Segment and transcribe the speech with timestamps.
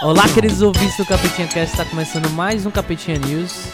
[0.00, 3.64] Olá, queridos ouvintes do Capetinha Cast, está começando mais um Capetinha News,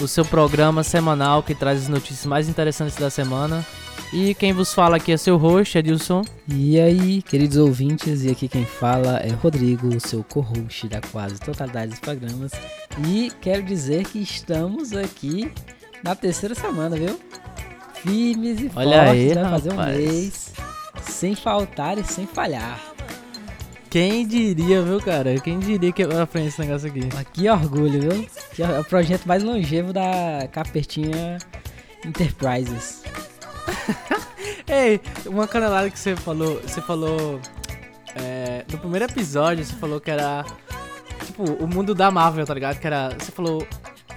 [0.00, 3.64] o seu programa semanal que traz as notícias mais interessantes da semana.
[4.12, 6.22] E quem vos fala aqui é seu host, Edilson.
[6.48, 11.92] E aí, queridos ouvintes, e aqui quem fala é Rodrigo, seu co-host da quase totalidade
[11.92, 12.50] dos programas.
[13.06, 15.52] E quero dizer que estamos aqui
[16.02, 17.16] na terceira semana, viu?
[17.94, 20.52] Firmes e Olha fortes, aí, vai fazer um mês
[21.02, 22.89] sem faltar e sem falhar.
[23.90, 25.34] Quem diria, viu, cara?
[25.40, 27.00] Quem diria que eu ia aprender esse negócio aqui?
[27.12, 28.26] Mas que orgulho, viu?
[28.54, 31.38] Que é o projeto mais longevo da Capetinha
[32.06, 33.02] Enterprises.
[34.68, 37.40] Ei, uma canelada que você falou, você falou
[38.14, 40.44] é, no primeiro episódio, você falou que era
[41.26, 42.78] tipo o mundo da Marvel, tá ligado?
[42.78, 43.66] Que era, você falou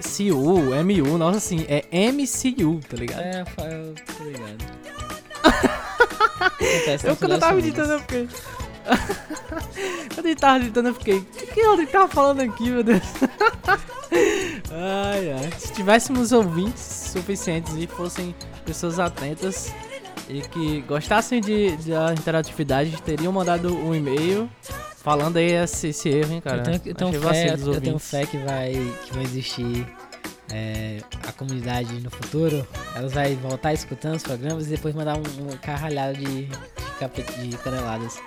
[0.00, 3.22] CU, MU, nossa assim, é MCU, tá ligado?
[3.22, 4.84] É, eu tô ligado.
[7.04, 8.28] Eu quando eu tava editando eu fiquei
[10.14, 13.02] Quando ele tava editando eu fiquei, o que que tava falando aqui, meu Deus?
[14.70, 15.50] ai, ai.
[15.58, 19.72] Se tivéssemos ouvintes suficientes e fossem pessoas atentas
[20.28, 24.50] e que gostassem de, da interatividade, teriam mandado um e-mail
[24.96, 26.58] falando aí esse, esse erro, hein, cara.
[26.58, 28.72] eu tenho, eu tenho fé, eu tenho fé que vai,
[29.04, 29.86] que vai existir
[30.50, 32.66] é, a comunidade no futuro.
[32.94, 37.56] Elas vai voltar escutando os programas e depois mandar um, um carralhado de, de, de
[37.58, 38.18] caneladas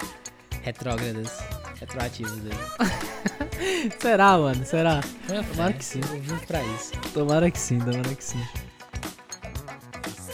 [0.68, 1.40] retrógradas,
[1.80, 2.42] retroativas.
[2.46, 3.92] Aí.
[4.00, 4.66] Será, mano?
[4.66, 5.00] Será?
[5.26, 6.02] Tomara que sim.
[6.02, 6.92] Eu vim pra isso.
[7.14, 8.42] Tomara que sim, tomara que sim.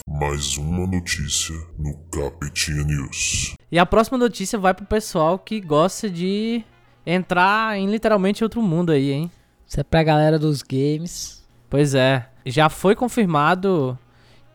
[0.08, 3.54] Mais uma notícia no Capetinha News.
[3.72, 6.64] E a próxima notícia vai pro pessoal que gosta de
[7.06, 9.32] entrar em literalmente outro mundo aí, hein?
[9.68, 11.44] Isso é pra galera dos games.
[11.70, 13.98] Pois é, já foi confirmado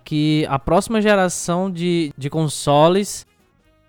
[0.05, 3.25] que a próxima geração de, de consoles,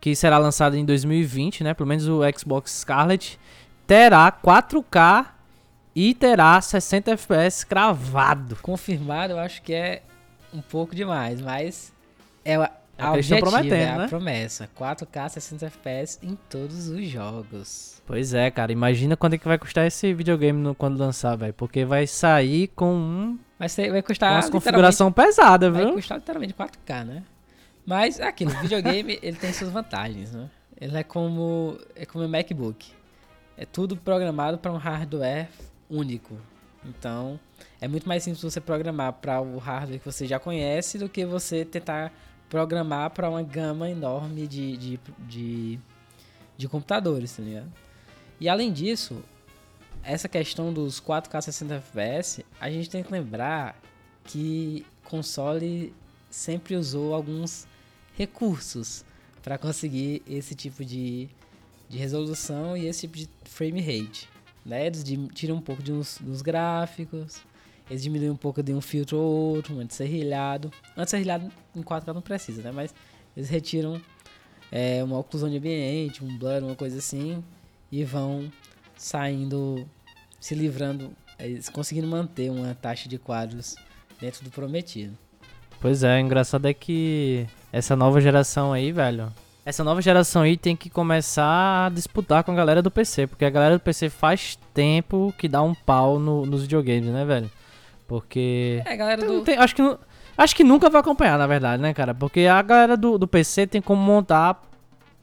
[0.01, 1.73] que será lançada em 2020, né?
[1.73, 3.39] Pelo menos o Xbox Scarlet,
[3.85, 5.25] terá 4K
[5.95, 8.55] e terá 60 FPS cravado.
[8.61, 10.01] Confirmado, eu acho que é
[10.53, 11.91] um pouco demais, mas
[12.45, 14.07] é a, É a objetivo, é prometendo, a né?
[14.07, 14.69] promessa.
[14.79, 18.01] 4K 60 FPS em todos os jogos.
[18.05, 21.53] Pois é, cara, imagina quanto é que vai custar esse videogame no- quando lançar, velho.
[21.53, 25.93] Porque vai sair com um, Vai, ser, vai custar uma configuração pesada, vai viu?
[25.95, 27.23] custar literalmente 4K, né?
[27.89, 30.47] Mas aquilo, videogame ele tem suas vantagens, né?
[30.79, 32.91] Ele é como é como o MacBook.
[33.57, 35.49] É tudo programado para um hardware
[35.89, 36.37] único.
[36.85, 37.39] Então,
[37.81, 41.25] é muito mais simples você programar para o hardware que você já conhece do que
[41.25, 42.13] você tentar
[42.47, 45.79] programar para uma gama enorme de, de, de,
[46.55, 47.73] de computadores, tá ligado?
[48.39, 49.23] E além disso,
[50.03, 53.75] essa questão dos 4K 60 FPS, a gente tem que lembrar
[54.25, 55.91] que console
[56.29, 57.67] sempre usou alguns
[58.19, 59.05] recursos
[59.41, 61.29] para conseguir esse tipo de,
[61.87, 64.27] de resolução e esse tipo de frame rate.
[64.65, 64.87] Né?
[64.87, 67.41] Eles tiram um pouco de uns, dos gráficos,
[67.89, 70.69] eles diminuem um pouco de um filtro ou outro, um anti-serrilhado.
[70.97, 72.71] Anti-serrilhado em 4K não precisa, né?
[72.71, 72.93] Mas
[73.35, 73.99] eles retiram
[74.69, 77.43] é, uma oclusão de ambiente, um blur, uma coisa assim,
[77.91, 78.51] e vão
[78.95, 79.87] saindo,
[80.39, 83.75] se livrando, é, conseguindo manter uma taxa de quadros
[84.19, 85.17] dentro do prometido.
[85.81, 89.31] Pois é, o engraçado é que essa nova geração aí, velho.
[89.65, 93.45] Essa nova geração aí tem que começar a disputar com a galera do PC, porque
[93.45, 97.49] a galera do PC faz tempo que dá um pau no- nos videogames, né, velho?
[98.07, 98.81] Porque.
[98.85, 99.41] É, galera do.
[99.41, 99.97] tem- acho, que,
[100.37, 102.13] acho que nunca vai acompanhar, na verdade, né, cara?
[102.15, 104.61] Porque a galera do, do PC tem como montar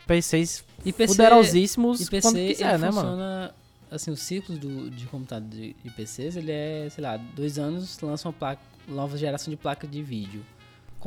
[0.07, 2.95] PCs E PC, poderosíssimos e PC quando quiser, né, mano?
[3.11, 3.55] funciona.
[3.91, 7.99] Assim, o ciclo do, de computador de, de PCs, ele é, sei lá, dois anos
[8.01, 10.43] lança uma placa, nova geração de placa de vídeo.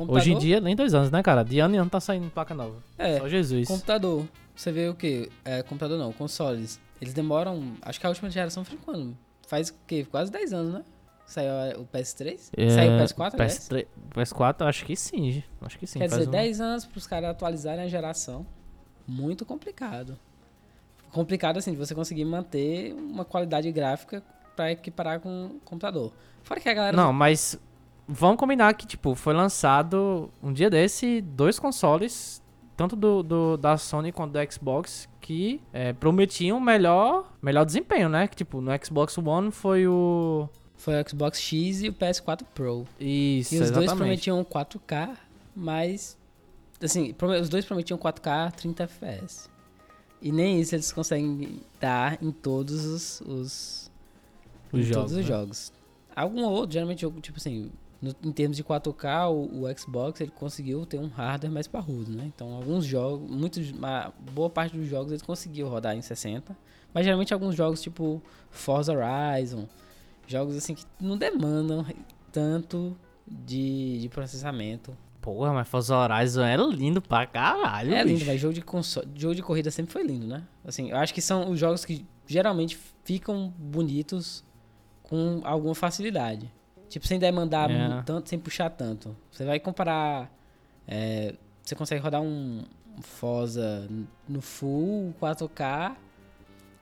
[0.00, 1.42] Computador, Hoje em dia, nem dois anos, né, cara?
[1.42, 2.82] De ano em ano tá saindo placa nova.
[2.96, 3.68] é, Só Jesus.
[3.68, 4.26] computador.
[4.56, 5.28] Você vê o que?
[5.44, 6.80] É, computador não, consoles.
[7.00, 7.74] Eles demoram.
[7.82, 9.16] Acho que a última geração foi quando?
[9.46, 10.06] Faz o quê?
[10.10, 10.84] Quase 10 anos, né?
[11.26, 12.50] Saiu o PS3?
[12.56, 13.58] É, Saiu o PS4, aliás?
[13.68, 15.42] PS3, PS4, acho que sim.
[15.60, 15.98] Acho que sim.
[15.98, 18.46] Quer dizer, um- 10 anos para os caras atualizarem a geração.
[19.06, 20.18] Muito complicado.
[21.10, 24.22] Complicado assim, de você conseguir manter uma qualidade gráfica
[24.56, 26.12] para equiparar com o computador.
[26.42, 26.96] Fora que a galera.
[26.96, 27.58] Não, mas
[28.10, 32.42] vamos combinar que, tipo, foi lançado um dia desse dois consoles,
[32.76, 38.26] tanto do, do- da Sony quanto do Xbox, que é, prometiam melhor, melhor desempenho, né?
[38.26, 40.48] Que, tipo, no Xbox One foi o...
[40.76, 42.86] Foi o Xbox X e o PS4 Pro.
[42.98, 43.96] Isso, e os dois exatamente.
[44.30, 45.10] prometiam 4K,
[45.54, 46.16] mas.
[46.82, 49.50] Assim, os dois prometiam 4K 30 FPS.
[50.22, 53.90] E nem isso eles conseguem dar em todos os, os
[54.72, 55.22] Os em jogos, todos os né?
[55.22, 55.72] jogos.
[56.16, 60.84] Algum outro, geralmente tipo assim, no- em termos de 4K, o, o Xbox ele conseguiu
[60.86, 62.24] ter um hardware mais parrudo, né?
[62.34, 66.56] Então, alguns jogos, muitos, uma boa parte dos jogos ele conseguiu rodar em 60,
[66.94, 69.68] mas geralmente alguns jogos tipo Forza Horizon,
[70.26, 71.84] jogos assim que não demandam
[72.32, 74.96] tanto de, de processamento.
[75.20, 79.34] Porra, mas Forza Horizon é lindo pra caralho, É lindo, mas jogo de console, jogo
[79.34, 80.42] de corrida sempre foi lindo, né?
[80.64, 84.42] Assim, eu acho que são os jogos que geralmente ficam bonitos
[85.02, 86.50] com alguma facilidade.
[86.90, 88.02] Tipo, sem demandar É.
[88.04, 89.16] tanto, sem puxar tanto.
[89.32, 90.30] Você vai comparar.
[90.86, 92.62] é, você consegue rodar um
[93.00, 93.88] Forza
[94.28, 95.94] no full 4K,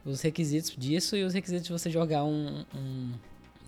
[0.04, 3.12] os requisitos disso e os requisitos de você jogar um, um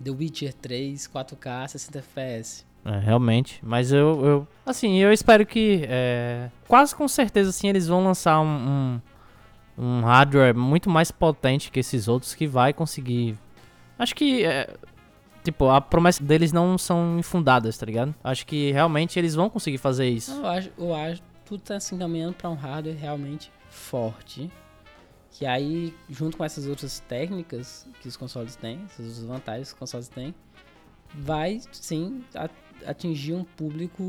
[0.03, 2.65] The Witcher 3 4K 60 FPS.
[2.83, 3.59] É, realmente.
[3.63, 4.47] Mas eu, eu.
[4.65, 5.85] Assim, eu espero que.
[5.87, 8.99] é, quase com certeza, assim, eles vão lançar um,
[9.77, 13.37] um, um hardware muito mais potente que esses outros que vai conseguir.
[13.99, 14.43] Acho que.
[14.43, 14.73] é,
[15.43, 18.13] tipo, a promessa deles não são infundadas, tá ligado?
[18.23, 20.31] Acho que realmente eles vão conseguir fazer isso.
[20.31, 21.21] Eu acho, eu acho
[21.51, 24.49] tudo tá se encaminhando para um hardware realmente forte.
[25.31, 29.79] Que aí, junto com essas outras técnicas que os consoles têm, essas vantagens que os
[29.79, 30.33] consoles têm,
[31.13, 32.23] vai sim
[32.85, 34.03] atingir um público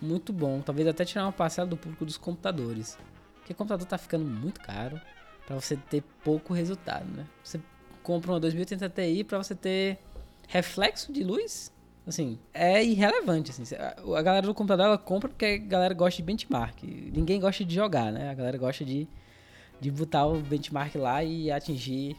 [0.00, 0.60] muito bom.
[0.60, 2.96] Talvez até tirar uma parcela do público dos computadores.
[3.36, 5.00] Porque o computador tá ficando muito caro
[5.46, 7.26] para você ter pouco resultado, né?
[7.42, 7.60] Você
[8.02, 9.98] compra uma 2080 Ti para você ter
[10.48, 11.72] reflexo de luz
[12.06, 13.62] assim, é irrelevante, assim.
[13.74, 16.82] A galera do computador, ela compra porque a galera gosta de benchmark.
[16.82, 18.30] Ninguém gosta de jogar, né?
[18.30, 19.08] A galera gosta de,
[19.80, 22.16] de botar o benchmark lá e atingir,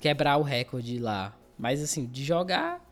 [0.00, 1.34] quebrar o recorde lá.
[1.58, 2.84] Mas, assim, de jogar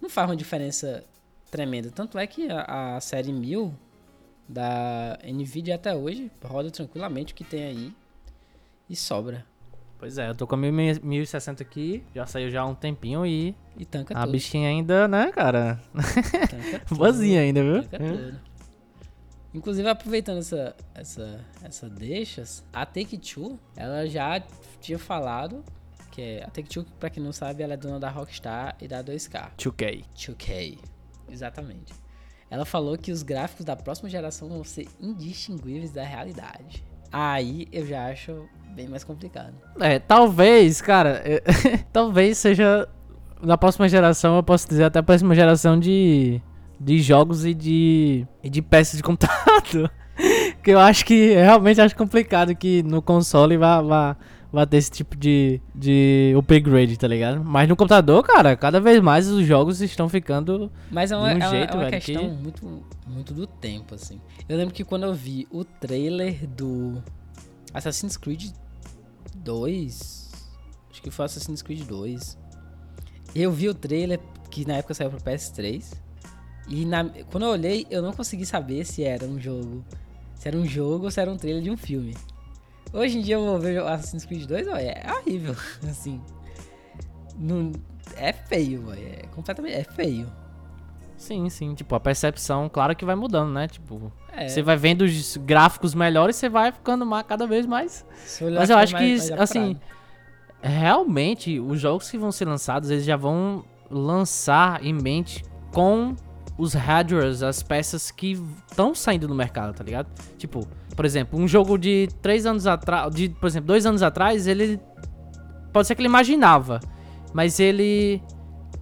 [0.00, 1.04] não faz uma diferença
[1.50, 1.90] tremenda.
[1.90, 3.74] Tanto é que a, a série 1000
[4.48, 7.94] da NVIDIA até hoje roda tranquilamente o que tem aí
[8.88, 9.46] e sobra.
[10.00, 13.24] Pois é, eu tô com a 1000 1060 aqui, já saiu já há um tempinho
[13.26, 14.32] e E tanca a tudo.
[14.32, 15.78] bichinha ainda, né, cara?
[15.94, 16.82] tanca.
[16.96, 17.82] Boazinha ainda, viu?
[17.82, 18.40] Fica tudo.
[19.52, 24.40] Inclusive, aproveitando essa, essa, essa deixas, a Take-Two, ela já
[24.80, 25.62] tinha falado
[26.10, 29.02] que é- a Take-Two, pra quem não sabe, ela é dona da Rockstar e da
[29.02, 29.50] 2K.
[29.56, 30.04] 2K.
[30.16, 30.78] 2K,
[31.28, 31.92] exatamente.
[32.48, 36.82] Ela falou que os gráficos da próxima geração vão ser indistinguíveis da realidade.
[37.12, 39.52] Aí eu já acho bem mais complicado.
[39.80, 41.22] É, talvez, cara,
[41.92, 42.88] talvez seja
[43.42, 46.40] na próxima geração, eu posso dizer até a próxima geração de,
[46.78, 49.90] de jogos e de, e de peças de computador.
[50.62, 54.16] que eu acho que, realmente acho complicado que no console vá, vá,
[54.52, 57.42] vá ter esse tipo de, de upgrade, tá ligado?
[57.42, 60.70] Mas no computador, cara, cada vez mais os jogos estão ficando...
[60.90, 63.32] Mas é uma, De um é uma- jeito, é uma velho, questão que- muito, muito
[63.32, 64.20] do tempo, assim.
[64.46, 67.02] Eu lembro que quando eu vi o trailer do
[67.74, 68.52] Assassin's Creed
[69.36, 70.30] 2,
[70.90, 72.38] acho que foi Assassin's Creed 2,
[73.34, 74.18] eu vi o trailer
[74.50, 75.92] que na época saiu pro PS3,
[76.68, 79.84] e na- quando eu olhei, eu não consegui saber se era um jogo,
[80.34, 82.16] se era um jogo ou se era um trailer de um filme.
[82.92, 85.54] Hoje em dia eu vou ver Assassin's Creed 2, ó, é horrível,
[85.88, 86.20] assim.
[87.36, 87.72] Não,
[88.16, 90.30] é feio, é completamente, é feio.
[91.20, 93.68] Sim, sim, tipo, a percepção, claro que vai mudando, né?
[93.68, 94.48] Tipo, É.
[94.48, 98.06] você vai vendo os gráficos melhores, você vai ficando ma- cada vez mais
[98.58, 99.76] Mas eu acho que, mais- mais assim,
[100.62, 106.16] realmente, os jogos que vão ser lançados, eles já vão lançar em mente com
[106.56, 108.32] os hardwares, as peças que
[108.70, 110.08] estão saindo no mercado, tá ligado?
[110.38, 114.46] Tipo, por exemplo, um jogo de três anos atrás, de, por exemplo, dois anos atrás,
[114.46, 114.80] ele
[115.72, 116.80] pode ser que ele imaginava,
[117.32, 118.22] mas ele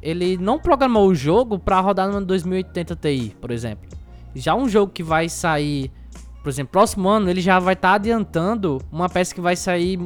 [0.02, 3.88] ele não programou o jogo pra rodar no 2080 Ti, por exemplo.
[4.35, 5.90] Já um jogo que vai sair,
[6.43, 9.99] por exemplo, próximo ano, ele já vai estar adiantando uma peça que vai sair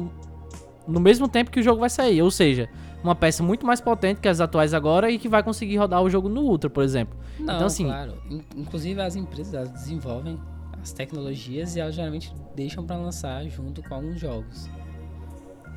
[0.87, 2.67] no mesmo tempo que o jogo vai sair, ou seja,
[3.03, 6.09] uma peça muito mais potente que as atuais agora e que vai conseguir rodar o
[6.09, 7.17] jogo no Ultra, por exemplo.
[7.39, 8.13] Não, então, assim- claro.
[8.29, 10.39] In- Inclusive as empresas elas desenvolvem
[10.81, 14.69] as tecnologias e elas geralmente deixam pra lançar junto com alguns jogos.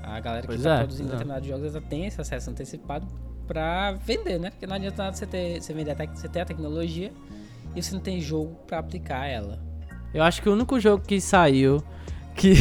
[0.03, 1.13] A galera que Pois tá é, produzindo é.
[1.13, 3.07] determinados jogos ela tem esse acesso antecipado
[3.47, 4.51] pra vender, né?
[4.51, 7.13] Porque não adianta nada você ter, você vender a você ter a tecnologia
[7.75, 9.59] e você não tem jogo pra aplicar ela.
[10.13, 11.83] Eu acho que o único jogo que saiu
[12.35, 12.55] que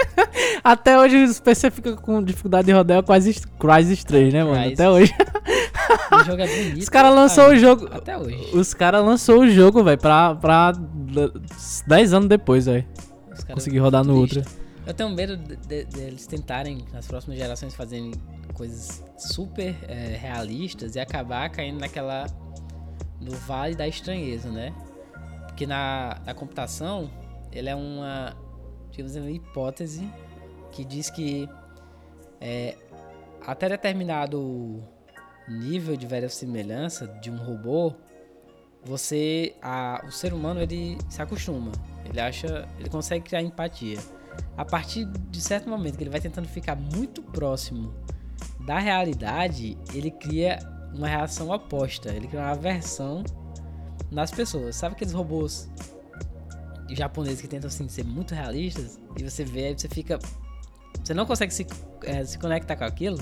[0.64, 4.44] até hoje os PC ficam com dificuldade de rodar é o Crysis, Crysis 3, né,
[4.44, 4.56] mano?
[4.56, 4.72] Crysis.
[4.80, 5.14] Até hoje.
[6.12, 6.78] O jogo é bonito.
[6.78, 8.50] Os caras lançou o jogo, Até hoje.
[8.52, 10.72] os caras lançou o jogo, velho, pra, pra
[11.86, 12.84] 10 anos depois, velho.
[13.52, 14.38] Conseguir rodar no triste.
[14.38, 14.52] Ultra.
[14.90, 18.10] Eu tenho medo de- de- deles tentarem, nas próximas gerações, fazerem
[18.54, 22.26] coisas super é, realistas e acabar caindo naquela.
[23.20, 24.74] no vale da estranheza, né?
[25.46, 27.08] Porque na, na computação,
[27.52, 28.34] ele é uma.
[28.90, 30.10] digamos uma hipótese
[30.72, 31.48] que diz que
[32.40, 32.76] é,
[33.46, 34.82] até determinado
[35.46, 37.92] nível de verossimilhança de um robô,
[38.84, 41.70] você, a, o ser humano ele se acostuma,
[42.04, 43.98] ele acha, ele consegue criar empatia.
[44.56, 47.94] A partir de certo momento que ele vai tentando ficar muito próximo
[48.60, 50.58] da realidade, ele cria
[50.94, 53.22] uma reação oposta, ele cria uma aversão
[54.10, 54.76] nas pessoas.
[54.76, 55.70] Sabe aqueles robôs
[56.90, 58.98] japoneses que tentam assim, ser muito realistas?
[59.16, 60.18] E você vê, aí você fica.
[61.02, 61.66] Você não consegue se,
[62.04, 63.18] é, se conectar com aquilo.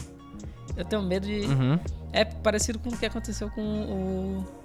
[0.77, 1.41] Eu tenho medo de.
[1.41, 1.79] Uhum.
[2.13, 4.59] É parecido com o que aconteceu com o.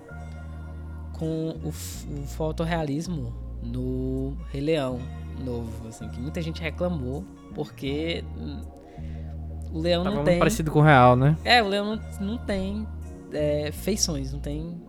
[1.14, 5.00] Com o, o fotorrealismo no Rei Leão
[5.44, 7.24] novo, assim, que muita gente reclamou
[7.54, 8.24] porque
[9.72, 10.40] o leão Tava não tem.
[10.40, 11.38] parecido com o real, né?
[11.44, 12.88] É, o leão não, não tem
[13.32, 14.82] é, feições, não tem.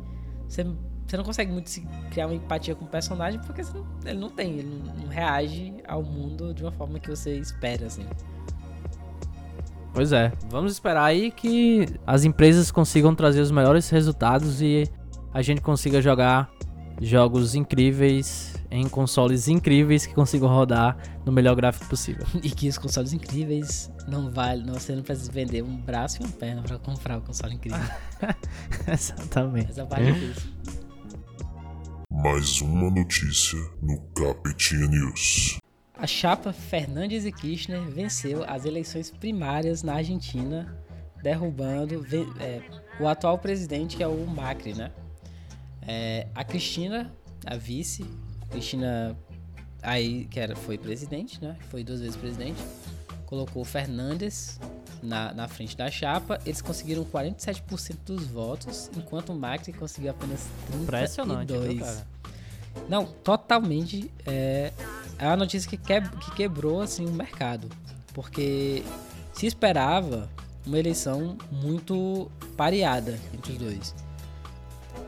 [0.49, 0.65] Você,
[1.07, 1.81] você não consegue muito se
[2.11, 5.75] criar uma empatia com o personagem porque não- ele não tem, ele não, não reage
[5.89, 8.05] ao mundo de uma forma que você espera, assim.
[9.93, 10.33] Pois é.
[10.51, 14.89] Vamos esperar aí que as empresas consigam trazer os melhores resultados e
[15.33, 16.51] a gente consiga jogar
[17.01, 22.27] jogos incríveis em consoles incríveis que consigam rodar no melhor gráfico possível.
[22.43, 26.25] E que os consoles incríveis não vale, não, você não precisa vender um braço e
[26.25, 27.79] uma perna pra comprar o console incrível.
[28.93, 29.71] Exatamente.
[29.71, 30.51] Essa parte é difícil.
[32.11, 35.59] Mais uma notícia no Capetinha News.
[35.97, 40.77] A chapa Fernandes e Kirchner venceu as eleições primárias na Argentina,
[41.23, 42.05] derrubando
[42.41, 42.61] é,
[43.01, 44.91] o atual presidente, que é o Macri, né?
[45.87, 47.13] É, a Cristina,
[47.47, 48.05] a vice,
[48.55, 49.17] Cristina
[49.83, 51.57] aí que era, foi presidente, né?
[51.71, 52.63] Foi duas vezes presidente.
[53.27, 54.61] Colocou o Fernandes
[55.03, 56.39] na, na frente da chapa.
[56.47, 60.83] Eles conseguiram 47% dos votos, enquanto o Macri conseguiu apenas 32%.
[60.83, 62.07] Impressionante, viu, cara?
[62.89, 64.11] Não, totalmente.
[64.25, 64.73] É,
[65.19, 67.69] é uma notícia que, que, que quebrou assim, o mercado.
[68.13, 68.85] Porque
[69.33, 70.31] se esperava
[70.65, 74.04] uma eleição muito pareada entre os dois.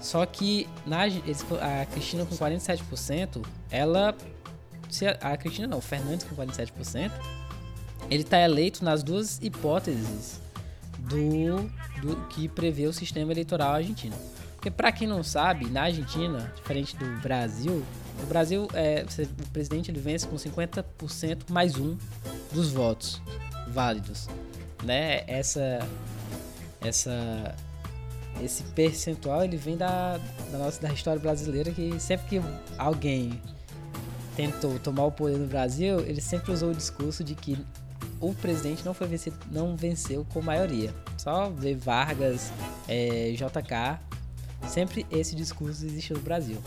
[0.00, 4.15] Só que na, a Cristina com 47%, ela.
[4.88, 7.11] Se a, a Cristina não, o Fernandes com 47%,
[8.09, 10.41] ele está eleito nas duas hipóteses
[10.99, 14.17] do, do que prevê o sistema eleitoral argentino.
[14.55, 17.85] Porque para quem não sabe, na Argentina, diferente do Brasil,
[18.21, 21.97] no Brasil é, o presidente ele vence com 50% mais um
[22.53, 23.21] dos votos
[23.69, 24.29] válidos,
[24.83, 25.23] né?
[25.26, 25.81] Essa
[26.81, 27.55] essa
[28.43, 30.19] esse percentual ele vem da,
[30.50, 32.43] da nossa da história brasileira que sempre que
[32.78, 33.40] alguém
[34.37, 37.59] tentou tomar o poder no Brasil, ele sempre usou o discurso de que
[38.21, 40.95] o presidente não foi vencido, não venceu com maioria.
[41.16, 42.52] Só ver Vargas,
[42.87, 43.99] é, JK,
[44.69, 46.62] sempre esse discurso existe no Brasil.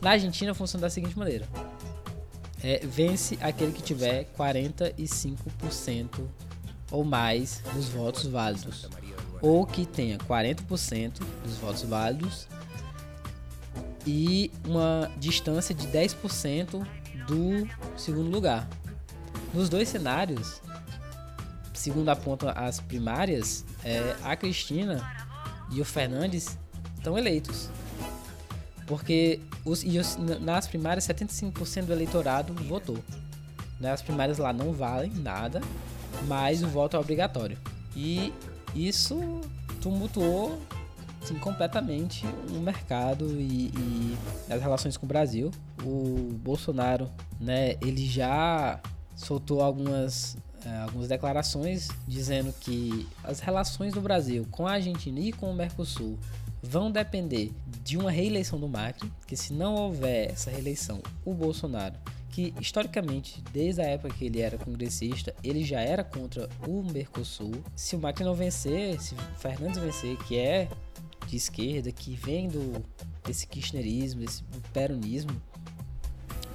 [0.00, 1.46] Na Argentina funciona da seguinte maneira:
[2.62, 6.20] É, vence aquele que tiver 45%
[6.90, 8.88] ou mais dos votos válidos,
[9.42, 12.46] ou que tenha 40% dos votos válidos
[14.06, 16.86] e uma distância de 10%
[17.26, 18.68] do segundo lugar.
[19.52, 20.60] Nos dois cenários,
[21.74, 25.04] segundo apontam as primárias, é, a Cristina
[25.70, 26.56] e o Fernandes
[26.96, 27.68] estão eleitos.
[28.86, 32.98] Porque os, os- nas primárias 75% do eleitorado votou.
[33.80, 33.90] Né?
[33.92, 35.60] As primárias lá não valem nada,
[36.26, 37.56] mas o voto é obrigatório.
[37.96, 38.32] E
[38.74, 39.40] isso
[39.80, 40.58] tumultuou
[41.22, 44.18] assim, completamente o mercado e, e
[44.50, 45.50] as relações com o Brasil.
[45.84, 47.08] O Bolsonaro,
[47.40, 48.80] né, ele já
[49.14, 55.32] soltou algumas, eh, algumas declarações dizendo que as relações do Brasil com a Argentina e
[55.32, 56.18] com o Mercosul
[56.62, 57.52] vão depender
[57.82, 61.96] de uma reeleição do Macri, que se não houver essa reeleição, o Bolsonaro,
[62.32, 67.62] que historicamente, desde a época que ele era congressista, ele já era contra o Mercosul.
[67.76, 70.66] Se o Macri não vencer, se Fernandes vencer, que é
[71.26, 72.82] de esquerda, que vem do
[73.22, 75.30] desse kirchnerismo, desse peronismo,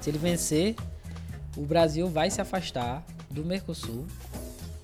[0.00, 0.74] se ele vencer,
[1.56, 4.06] o Brasil vai se afastar do Mercosul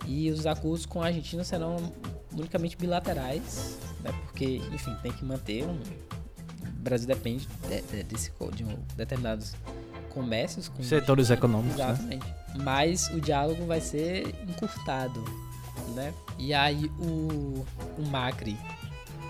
[0.07, 1.93] e os acordos com a Argentina serão
[2.33, 4.13] unicamente bilaterais, né?
[4.23, 5.75] Porque, enfim, tem que manter um.
[5.75, 9.55] O Brasil depende de, de, desse, de um, determinados
[10.15, 11.91] comércios com Setores econômicos, né?
[11.91, 12.35] Exatamente.
[12.57, 15.23] Mas o diálogo vai ser encurtado,
[15.95, 16.15] né?
[16.39, 17.65] E aí o,
[17.99, 18.57] o Macri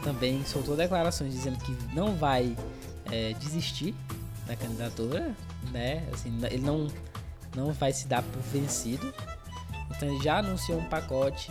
[0.03, 2.57] também soltou declarações dizendo que não vai
[3.11, 3.95] é, desistir
[4.47, 5.35] da candidatura,
[5.73, 6.07] né?
[6.13, 6.87] Assim, ele não,
[7.57, 9.13] não vai se dar por vencido.
[9.97, 11.51] Então ele já anunciou um pacote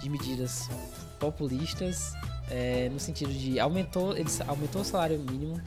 [0.00, 0.68] de medidas
[1.18, 2.14] populistas
[2.50, 5.60] é, no sentido de aumentou, ele aumentou o salário mínimo,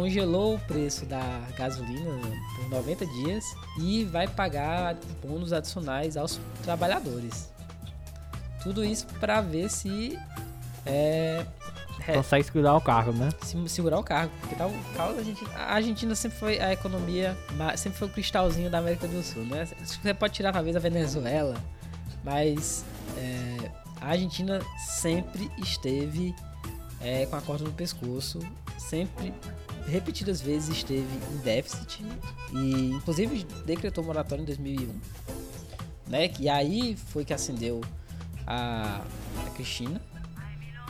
[0.00, 1.20] congelou o preço da
[1.58, 2.10] gasolina
[2.56, 3.44] por 90 dias
[3.78, 7.50] e vai pagar bônus adicionais aos trabalhadores.
[8.62, 10.18] Tudo isso para ver se
[10.86, 11.44] é,
[12.08, 12.14] É.
[12.14, 13.28] consegue segurar o carro, né?
[13.42, 14.32] se- segurar o cargo.
[14.40, 14.70] Porque tá,
[15.54, 17.36] a Argentina sempre foi a economia,
[17.76, 19.68] sempre foi o cristalzinho da América do Sul, né?
[19.84, 21.56] Você pode tirar talvez a Venezuela,
[22.24, 22.86] mas
[23.18, 26.34] é, a Argentina sempre esteve
[27.02, 28.38] é, com a corda no pescoço,
[28.78, 29.32] sempre,
[29.86, 32.04] repetidas vezes esteve em déficit
[32.52, 35.00] e inclusive decretou moratório em 2001,
[36.08, 36.30] né?
[36.38, 37.80] E aí foi que acendeu
[38.46, 39.02] a,
[39.46, 40.00] a Cristina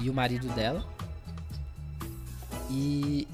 [0.01, 0.85] e o marido dela.
[2.71, 3.27] E,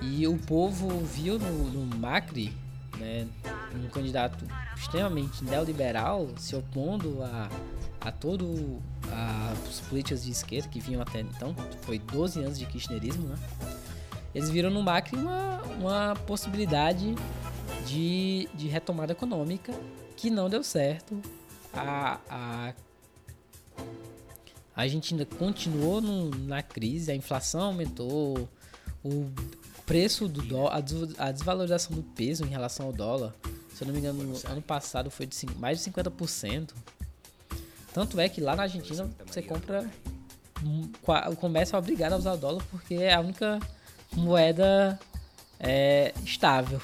[0.00, 2.52] e o povo viu no, no Macri
[2.98, 3.28] né,
[3.74, 4.44] um candidato
[4.76, 7.48] extremamente neoliberal se opondo a,
[8.04, 8.80] a todo
[9.10, 13.36] a- as políticas de esquerda que vinham até então, foi 12 anos de kirchnerismo, né?
[14.34, 17.14] Eles viram no Macri uma, uma possibilidade
[17.86, 19.72] de, de retomada econômica
[20.16, 21.20] que não deu certo.
[21.72, 22.74] A, a
[24.74, 28.48] a Argentina continuou no- na crise, a inflação aumentou,
[29.04, 29.30] o
[29.84, 33.34] preço do dólar, a, des- a desvalorização do peso em relação ao dólar,
[33.74, 36.70] se eu não me engano, no ano passado foi de mais de 50%.
[37.92, 39.84] Tanto é que lá na Argentina você compra.
[40.64, 43.58] hum, qua- O comércio é obrigado a usar o dólar porque é a única
[44.14, 44.98] moeda
[45.60, 46.80] é, estável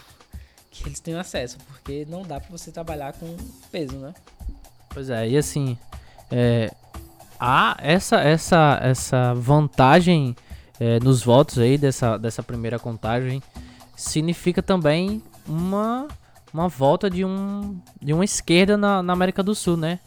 [0.71, 3.37] que eles têm acesso, porque não dá pra você trabalhar com
[3.73, 4.15] peso, né?
[4.91, 5.77] Pois é, e assim,
[6.31, 6.73] é,
[7.38, 10.37] há essa, essa, essa vantagem
[10.79, 13.43] é, nos votos aí dessa, dessa primeira contagem
[13.97, 16.07] significa também uma,
[16.55, 19.99] uma volta de, um, de uma esquerda na, na América do Sul, né?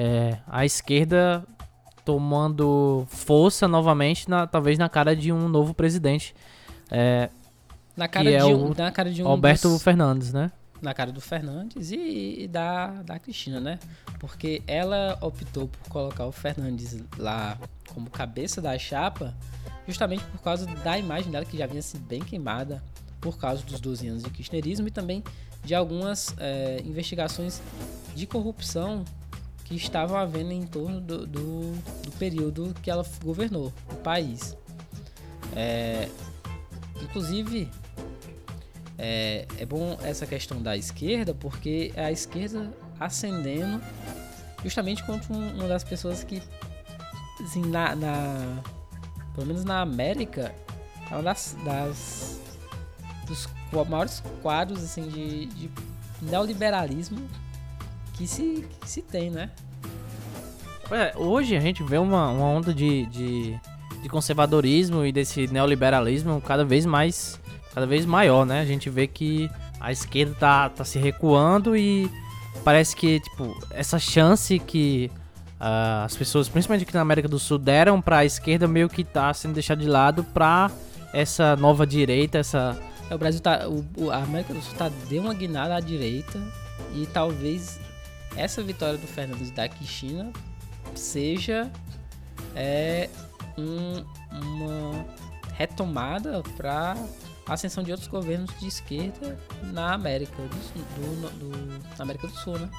[0.00, 1.44] É, a esquerda
[2.04, 6.36] tomando força novamente, na, talvez na cara de um novo presidente,
[6.88, 7.28] é,
[7.96, 10.52] Na cara, é de, um, o na cara de um Alberto dos- Fernandes, né?
[10.80, 13.80] na cara do Fernandes e, e da, da Cristina, né?
[14.20, 17.58] Porque ela optou por colocar o Fernandes lá
[17.92, 19.34] como cabeça da chapa,
[19.88, 22.80] justamente por causa da imagem dela que já vinha sido bem queimada
[23.20, 25.24] por causa dos 12 anos de kirchnerismo e também
[25.64, 27.60] de algumas eh, investigações
[28.14, 29.04] de corrupção
[29.68, 34.56] que estavam havendo em torno do, do, do período que ela governou o país.
[35.54, 36.08] É,
[37.02, 37.70] inclusive,
[38.96, 43.80] é, é bom essa questão da esquerda, porque é a esquerda ascendendo
[44.64, 46.42] justamente contra um- uma das pessoas que,
[47.40, 48.62] assim, na, na-
[49.34, 50.54] pelo menos na América,
[51.10, 52.40] é uma das, das
[53.26, 53.46] dos
[53.86, 55.70] maiores quadros assim, de, de
[56.22, 57.28] neoliberalismo
[58.18, 59.50] que se, que se tem, né?
[60.90, 63.58] É, hoje a gente vê uma, uma onda de, de,
[64.02, 67.38] de conservadorismo e desse neoliberalismo cada vez mais
[67.74, 68.60] cada vez maior, né?
[68.60, 69.48] A gente vê que
[69.80, 72.10] a esquerda tá, tá se recuando e
[72.64, 75.10] parece que tipo essa chance que
[75.60, 79.32] ah, as pessoas, principalmente aqui na América do Sul, deram pra esquerda meio que tá
[79.34, 80.70] sendo deixado de lado pra
[81.12, 82.76] essa nova direita, essa
[83.10, 83.68] É, O Brasil tá.
[83.68, 86.40] O- a América do Sul tá deu uma guinada à direita
[86.94, 87.78] e talvez
[88.36, 90.32] essa vitória do Fernandes da Cristina
[90.94, 91.70] seja
[92.54, 93.08] é,
[93.56, 95.04] um- uma
[95.54, 96.96] retomada para
[97.46, 99.38] a ascensão de outros governos de esquerda
[99.72, 102.70] na América do, Sul- do- do- na América do Sul, né?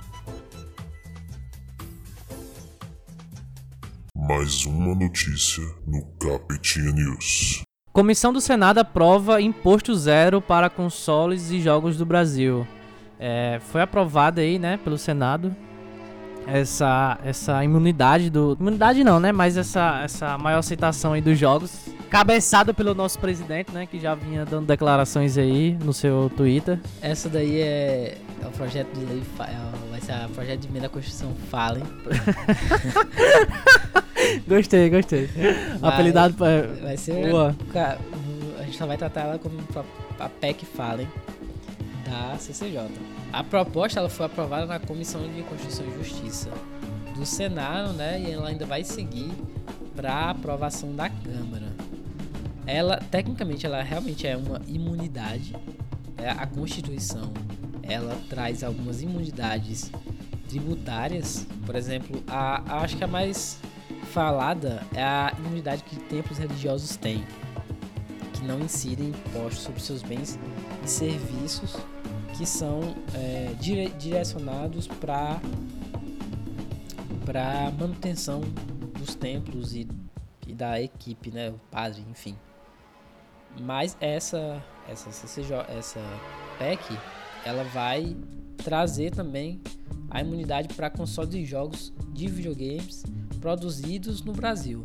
[4.15, 7.61] Mais uma notícia no Capetinha News.
[7.91, 12.65] Comissão do Senado aprova imposto zero para consoles e jogos do Brasil.
[13.19, 15.53] É, foi aprovada aí, né, pelo Senado
[16.47, 21.71] essa essa imunidade do imunidade não, né, mas essa essa maior aceitação aí dos jogos,
[22.09, 26.79] cabeçado pelo nosso presidente, né, que já vinha dando declarações aí no seu Twitter.
[27.01, 30.87] Essa daí é, é o projeto de lei, é vai ser o projeto de emenda
[30.87, 31.83] à Constituição Fallen.
[34.47, 35.29] Gostei, gostei.
[35.79, 36.61] Vai- Apelidado pra...
[36.81, 37.29] Vai ser.
[37.31, 37.55] Boa.
[38.59, 39.55] A gente só vai tratar ela como
[40.19, 41.07] a PEC Fallen
[42.09, 42.89] da CCJ.
[43.31, 46.49] A proposta ela foi aprovada na Comissão de Constituição e Justiça
[47.15, 48.19] do Senado, né?
[48.21, 49.31] E ela ainda vai seguir
[49.95, 51.67] para aprovação da Câmara.
[52.65, 55.55] Ela, tecnicamente, ela realmente é uma imunidade.
[56.17, 57.31] É, a Constituição
[57.83, 59.91] ela traz algumas imunidades
[60.47, 61.45] tributárias.
[61.65, 63.57] Por exemplo, a, a- acho que a mais
[64.11, 67.23] falada é a imunidade que templos religiosos têm,
[68.33, 70.37] que não incidem impostos sobre seus bens
[70.83, 71.75] e serviços
[72.39, 75.41] que são é, dire- direcionados para
[77.25, 78.39] para manutenção
[78.97, 79.85] dos templos e,
[80.47, 82.37] e da equipe, né, o padre, enfim.
[83.59, 85.99] Mas essa essa CCJ, essa
[86.57, 86.97] PEC,
[87.43, 88.15] ela vai
[88.55, 89.61] trazer também
[90.09, 93.03] a imunidade para consoles e jogos de videogames
[93.41, 94.81] produzidos no Brasil.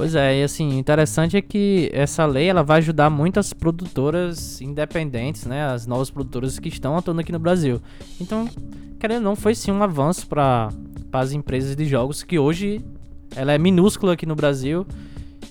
[0.00, 5.44] Pois é, e assim, interessante é que essa lei ela vai ajudar muitas produtoras independentes,
[5.44, 7.82] né, as novas produtoras que estão atuando aqui no Brasil.
[8.18, 8.48] Então,
[8.98, 10.70] querendo ou não, foi sim um avanço para
[11.12, 12.82] as empresas de jogos que hoje
[13.36, 14.86] ela é minúscula aqui no Brasil.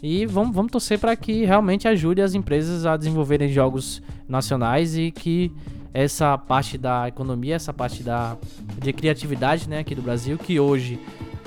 [0.01, 5.11] E vamos, vamos torcer para que realmente ajude as empresas a desenvolverem jogos nacionais e
[5.11, 5.51] que
[5.93, 8.35] essa parte da economia, essa parte da,
[8.81, 10.99] de criatividade né, aqui do Brasil, que hoje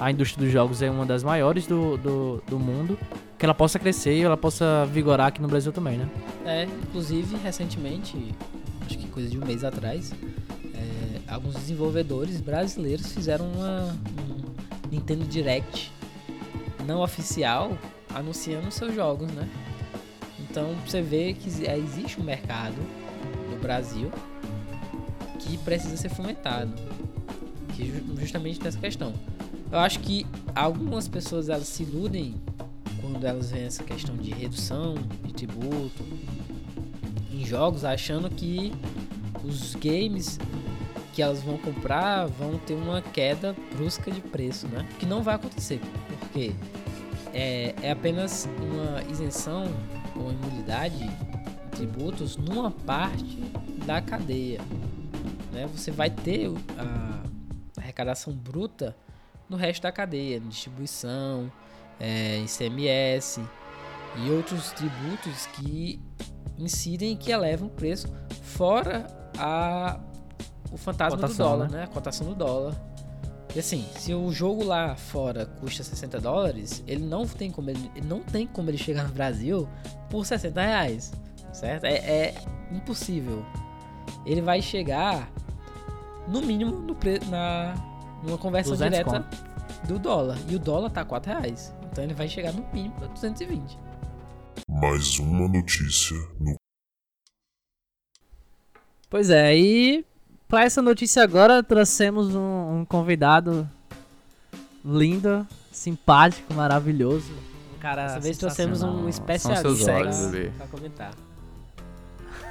[0.03, 2.99] a indústria dos jogos é uma das maiores do, do, do mundo,
[3.39, 6.09] que ela possa crescer e ela possa vigorar aqui no Brasil também, né?
[6.45, 8.17] É, inclusive, recentemente,
[8.85, 10.13] acho que coisa de um mês atrás,
[10.75, 15.93] é, alguns desenvolvedores brasileiros fizeram uma, um Nintendo Direct
[16.85, 17.79] não oficial
[18.13, 19.49] anunciando seus jogos, né?
[20.41, 22.77] Então você vê que existe um mercado
[23.49, 24.11] no Brasil
[25.39, 26.73] que precisa ser fomentado,
[27.75, 29.15] que justamente nessa questão.
[29.73, 32.35] Eu acho que algumas pessoas elas se iludem
[33.01, 36.05] quando elas veem essa questão de redução de tributo
[37.33, 38.71] em jogos, achando que
[39.43, 40.39] os games
[41.15, 44.87] que elas vão comprar vão ter uma queda brusca de preço, né?
[44.99, 45.81] Que não vai acontecer,
[46.21, 46.53] porque
[47.33, 49.65] é, é apenas uma isenção
[50.15, 53.39] ou imunidade de tributos numa parte
[53.87, 54.61] da cadeia.
[55.51, 55.67] Né?
[55.75, 57.23] Você vai ter a
[57.79, 58.95] arrecadação bruta
[59.53, 61.53] no resto da cadeia, distribuição,
[62.01, 63.41] é, ICMS
[64.17, 66.01] e outros tributos que
[66.59, 68.09] incidem e que elevam o preço
[68.43, 69.07] fora
[69.39, 70.01] a
[70.71, 71.79] o fantasma cotação, do dólar, né?
[71.79, 71.85] né?
[71.85, 72.75] A cotação do dólar.
[73.55, 77.93] E assim, se o jogo lá fora custa 60 dólares, ele não tem como ele,
[78.03, 79.69] não tem como ele chegar no Brasil
[80.09, 81.13] por 60 reais,
[81.53, 81.85] certo?
[81.85, 82.35] É, é
[82.71, 83.45] impossível.
[84.25, 85.31] Ele vai chegar
[86.27, 87.75] no mínimo no pre, na
[88.23, 89.87] numa conversão direta conto.
[89.87, 90.39] do dólar.
[90.49, 91.75] E o dólar tá 4 reais.
[91.91, 93.79] Então ele vai chegar no mínimo a 220.
[94.69, 96.57] Mais uma notícia no.
[99.11, 100.07] Pois é, e
[100.49, 103.69] para essa notícia agora trouxemos um, um, convidado
[104.85, 107.33] lindo, simpático, maravilhoso.
[107.75, 109.93] Um cara Dessa vez trouxemos um especialista
[110.57, 111.15] para comentar.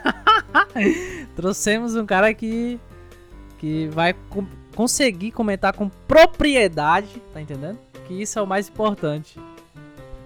[1.36, 2.79] trouxemos um cara que
[3.57, 7.77] que vai com, conseguir comentar com propriedade, tá entendendo?
[8.07, 9.39] Que isso é o mais importante.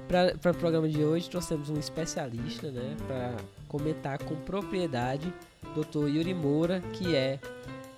[0.08, 3.36] Para o programa de hoje trouxemos um especialista, né, para
[3.68, 5.34] comentar com propriedade,
[5.76, 6.08] Dr.
[6.08, 7.40] Yuri Moura, que é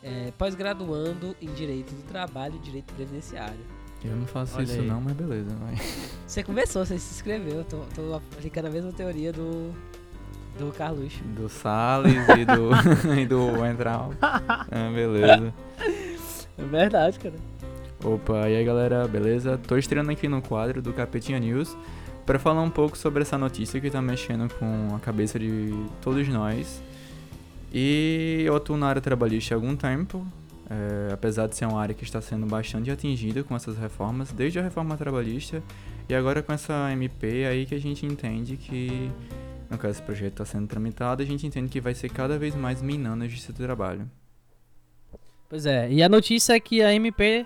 [0.08, 3.60] é, pós-graduando em Direito do Trabalho e Direito Previdenciário.
[4.04, 4.88] Eu não faço Olha isso aí.
[4.88, 5.50] não, mas beleza.
[6.26, 7.64] Você começou, você se inscreveu.
[7.64, 9.74] Tô, tô aplicando a mesma teoria do,
[10.60, 11.14] do Carlos.
[11.36, 12.70] Do Salles e do,
[13.20, 14.14] e do Entral.
[14.22, 15.54] Ah, beleza.
[16.58, 17.36] É verdade, cara.
[18.04, 19.58] Opa, e aí galera, beleza?
[19.58, 21.76] Tô estreando aqui no quadro do Capetinha News
[22.26, 26.28] para falar um pouco sobre essa notícia que tá mexendo com a cabeça de todos
[26.28, 26.82] nós
[27.72, 30.26] e eu atuo na área trabalhista há algum tempo,
[30.70, 34.60] é, apesar de ser uma área que está sendo bastante atingida com essas reformas, desde
[34.60, 35.62] a reforma trabalhista
[36.08, 39.12] e agora com essa MP aí que a gente entende que,
[39.70, 42.56] no caso esse projeto está sendo tramitado, a gente entende que vai ser cada vez
[42.56, 44.10] mais minando a justiça do trabalho.
[45.50, 47.46] Pois é, e a notícia é que a MP,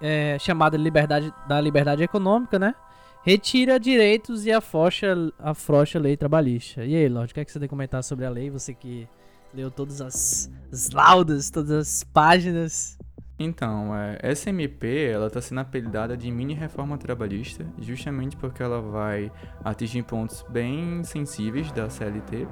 [0.00, 2.74] é, chamada liberdade, da Liberdade Econômica, né?
[3.22, 6.84] Retira direitos e afrouxa a lei trabalhista.
[6.84, 8.48] E aí, Lorde, o que, é que você tem a comentar sobre a lei?
[8.50, 9.08] Você que
[9.52, 12.98] leu todas as, as laudas, todas as páginas.
[13.38, 18.80] Então, é, essa MP ela está sendo apelidada de mini reforma trabalhista, justamente porque ela
[18.80, 19.30] vai
[19.64, 22.48] atingir pontos bem sensíveis da CLT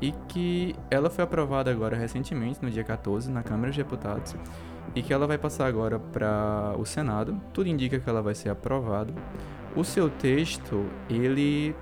[0.00, 4.34] e que ela foi aprovada agora recentemente, no dia 14, na Câmara de Deputados,
[4.94, 7.40] e que ela vai passar agora para o Senado.
[7.52, 9.12] Tudo indica que ela vai ser aprovada.
[9.74, 11.74] O seu texto, ele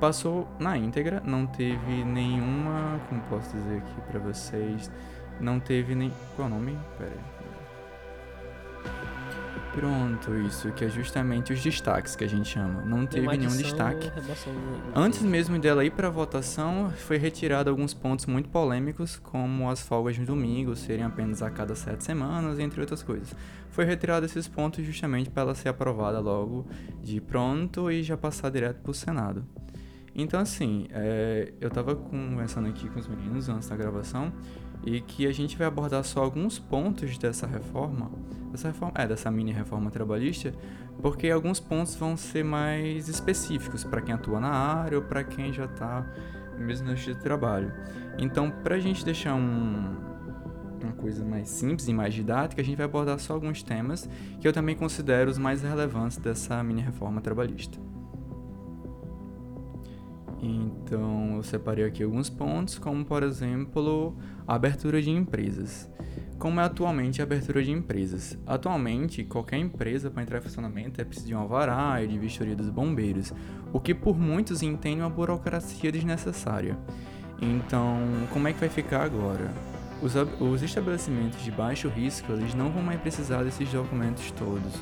[0.00, 4.90] passou na íntegra, não teve nenhuma, como posso dizer aqui para vocês,
[5.38, 6.78] não teve nem, qual é o nome?
[6.98, 7.40] Pera aí.
[9.72, 12.82] Pronto, isso, que é justamente os destaques que a gente chama.
[12.82, 14.10] Não teve nenhum destaque.
[14.94, 20.16] Antes mesmo dela ir para votação, foi retirado alguns pontos muito polêmicos, como as folgas
[20.16, 23.34] de domingo serem apenas a cada sete semanas, entre outras coisas.
[23.70, 26.66] Foi retirado esses pontos justamente para ela ser aprovada logo
[27.00, 29.46] de pronto e já passar direto para o Senado.
[30.12, 34.32] Então, assim, é, eu tava conversando aqui com os meninos antes da gravação
[34.84, 38.10] e que a gente vai abordar só alguns pontos dessa reforma,
[38.50, 40.54] dessa reforma, é, dessa mini reforma trabalhista,
[41.00, 45.52] porque alguns pontos vão ser mais específicos para quem atua na área ou para quem
[45.52, 46.06] já está
[46.58, 47.72] mesmo no de trabalho.
[48.18, 49.96] Então, para a gente deixar um,
[50.82, 54.08] uma coisa mais simples e mais didática, a gente vai abordar só alguns temas
[54.40, 57.89] que eu também considero os mais relevantes dessa mini reforma trabalhista.
[60.42, 65.88] Então, eu separei aqui alguns pontos, como por exemplo, a abertura de empresas.
[66.38, 68.38] Como é atualmente a abertura de empresas?
[68.46, 72.56] Atualmente, qualquer empresa para entrar em funcionamento é preciso de um alvará e de vistoria
[72.56, 73.34] dos bombeiros,
[73.72, 76.78] o que por muitos entende uma burocracia desnecessária.
[77.42, 77.98] Então,
[78.32, 79.52] como é que vai ficar agora?
[80.00, 84.72] Os, os estabelecimentos de baixo risco eles não vão mais precisar desses documentos todos.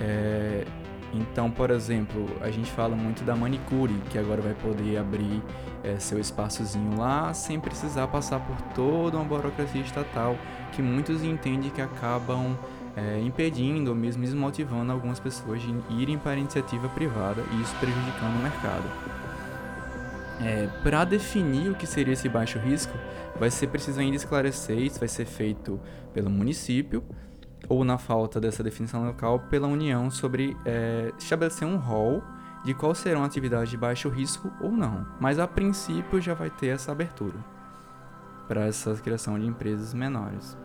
[0.00, 0.66] É,
[1.12, 5.42] então, por exemplo, a gente fala muito da manicure, que agora vai poder abrir
[5.82, 10.36] é, seu espaçozinho lá sem precisar passar por toda uma burocracia estatal
[10.72, 12.56] que muitos entendem que acabam
[12.96, 17.74] é, impedindo ou mesmo desmotivando algumas pessoas de irem para a iniciativa privada e isso
[17.76, 18.84] prejudicando o mercado.
[20.42, 22.96] É, para definir o que seria esse baixo risco,
[23.38, 25.78] vai ser preciso ainda esclarecer, isso vai ser feito
[26.14, 27.04] pelo município,
[27.68, 32.22] ou na falta dessa definição local pela União sobre é, estabelecer um rol
[32.64, 35.06] de quais serão atividades de baixo risco ou não.
[35.18, 37.36] Mas a princípio já vai ter essa abertura
[38.46, 40.56] para essa criação de empresas menores.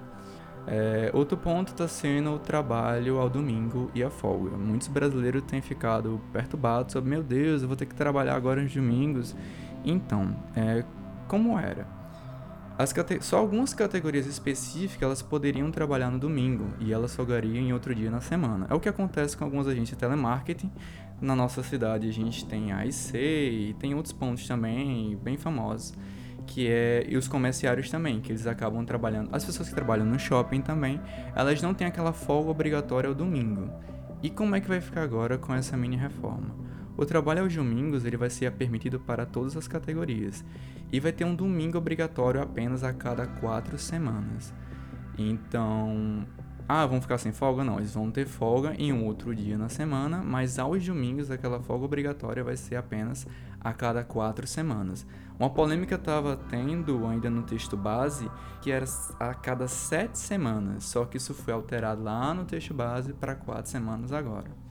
[0.68, 4.58] É, outro ponto está sendo o trabalho ao domingo e a folga.
[4.58, 8.74] Muitos brasileiros têm ficado perturbados sobre, meu Deus, eu vou ter que trabalhar agora nos
[8.74, 9.36] domingos.
[9.84, 10.84] Então, é,
[11.28, 11.95] como era?
[12.78, 17.96] As só algumas categorias específicas elas poderiam trabalhar no domingo e elas folgariam em outro
[17.96, 18.68] dia na semana.
[18.70, 20.70] É o que acontece com algumas agências de telemarketing.
[21.22, 25.94] Na nossa cidade a gente tem a IC e tem outros pontos também bem famosos,
[26.46, 29.30] que é e os comerciários também, que eles acabam trabalhando.
[29.32, 31.00] As pessoas que trabalham no shopping também,
[31.34, 33.70] elas não têm aquela folga obrigatória ao domingo.
[34.22, 36.75] E como é que vai ficar agora com essa mini reforma?
[36.98, 40.46] O trabalho aos domingos ele vai ser permitido para todas as categorias
[40.92, 44.54] e vai ter um domingo obrigatório apenas a cada quatro semanas.
[45.18, 46.26] Então,
[46.68, 47.64] ah, vão ficar sem folga?
[47.64, 51.62] Não, eles vão ter folga em um outro dia na semana, mas aos domingos aquela
[51.62, 53.28] folga obrigatória vai ser apenas
[53.60, 55.06] a cada quatro semanas.
[55.38, 58.30] Uma polêmica estava tendo ainda no texto base
[58.62, 58.86] que era
[59.20, 63.70] a cada sete semanas, só que isso foi alterado lá no texto base para quatro
[63.70, 64.65] semanas agora.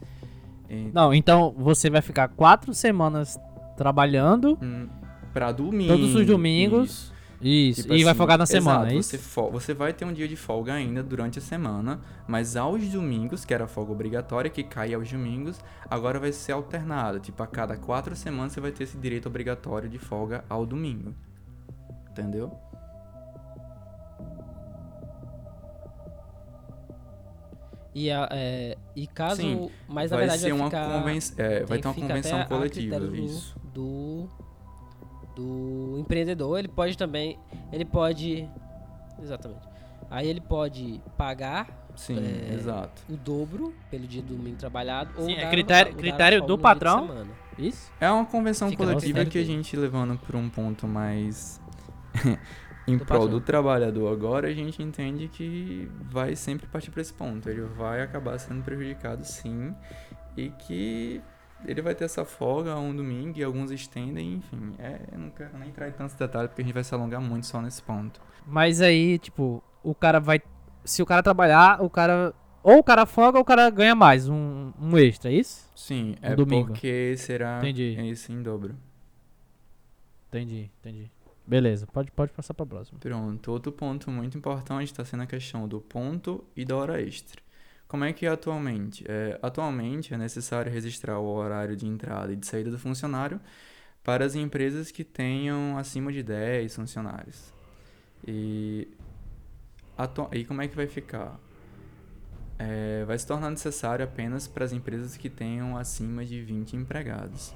[0.93, 3.39] Não, então você vai ficar quatro semanas
[3.77, 4.57] trabalhando.
[4.61, 4.87] Hum,
[5.33, 5.91] pra domingo.
[5.91, 7.13] Todos os domingos.
[7.41, 7.81] Isso.
[7.81, 9.17] Tipo e assim, vai folgar na semana, exato, é isso?
[9.17, 13.43] Você, você vai ter um dia de folga ainda durante a semana, mas aos domingos,
[13.43, 17.19] que era folga obrigatória, que cai aos domingos, agora vai ser alternado.
[17.19, 21.13] Tipo, a cada quatro semanas você vai ter esse direito obrigatório de folga ao domingo.
[22.09, 22.51] Entendeu?
[27.93, 29.41] E, é, e caso.
[29.41, 31.19] Sim, mas na verdade ser vai uma ficar, conven...
[31.37, 32.97] é, vai ter uma convenção coletiva.
[33.17, 33.55] Isso.
[33.73, 34.29] Do,
[35.35, 37.37] do empreendedor, ele pode também.
[37.71, 38.49] Ele pode.
[39.21, 39.67] Exatamente.
[40.09, 43.01] Aí ele pode pagar Sim, é, exato.
[43.09, 45.11] o dobro pelo dia do domingo trabalhado.
[45.15, 47.25] Sim, ou é critério, critério do patrão.
[47.57, 47.91] Isso?
[47.99, 51.59] É uma convenção Fica coletiva que a gente levando para um ponto mais
[52.87, 57.13] em do prol do trabalhador agora, a gente entende que vai sempre partir para esse
[57.13, 57.49] ponto.
[57.49, 59.73] Ele vai acabar sendo prejudicado sim
[60.37, 61.21] e que
[61.65, 64.75] ele vai ter essa folga um domingo e alguns estendem, enfim.
[64.77, 67.21] É, eu não quero nem entrar em tantos detalhes porque a gente vai se alongar
[67.21, 68.21] muito só nesse ponto.
[68.45, 70.41] Mas aí, tipo, o cara vai.
[70.83, 72.33] Se o cara trabalhar, o cara.
[72.61, 75.69] Ou o cara folga ou o cara ganha mais, um, um extra, é isso?
[75.75, 76.69] Sim, um é domingo.
[76.69, 77.95] porque será entendi.
[78.09, 78.75] esse em dobro.
[80.29, 81.11] Entendi, entendi.
[81.47, 82.99] Beleza, pode, pode passar para próxima.
[82.99, 87.39] Pronto, outro ponto muito importante está sendo a questão do ponto e da hora extra.
[87.87, 89.05] Como é que é atualmente?
[89.07, 93.39] É, atualmente é necessário registrar o horário de entrada e de saída do funcionário
[94.03, 97.53] para as empresas que tenham acima de 10 funcionários.
[98.27, 98.87] E,
[100.31, 101.39] e como é que vai ficar?
[102.57, 107.53] É, vai se tornar necessário apenas para as empresas que tenham acima de 20 empregados.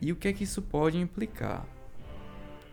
[0.00, 1.66] E o que é que isso pode implicar?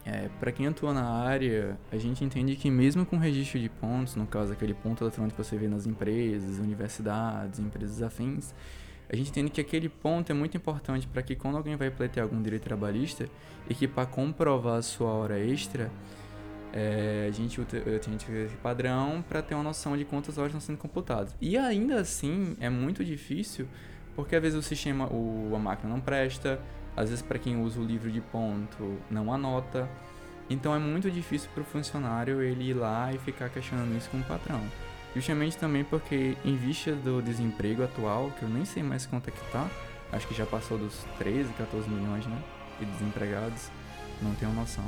[0.06, 4.16] É, para quem atua na área, a gente entende que mesmo com registro de pontos,
[4.16, 8.54] no caso aquele ponto eletrônico que você vê nas empresas, universidades, empresas afins,
[9.10, 12.24] a gente entende que aquele ponto é muito importante para que quando alguém vai pleitear
[12.26, 13.28] algum direito trabalhista
[13.68, 15.92] e que para comprovar a sua hora extra,
[16.72, 20.78] é, a gente utiliza esse padrão para ter uma noção de quantas horas estão sendo
[20.78, 21.36] computadas.
[21.42, 23.68] E ainda assim é muito difícil
[24.16, 26.60] porque às vezes o sistema, o, a máquina não presta,
[26.96, 29.90] às vezes, para quem usa o livro de ponto, não anota.
[30.50, 34.20] Então, é muito difícil para o funcionário ele ir lá e ficar questionando isso com
[34.20, 34.62] o patrão.
[35.16, 39.32] Justamente também porque, em vista do desemprego atual, que eu nem sei mais quanto é
[39.32, 39.68] que tá,
[40.12, 42.38] acho que já passou dos 13, 14 milhões, né?
[42.80, 43.70] De desempregados.
[44.22, 44.86] Não tenho noção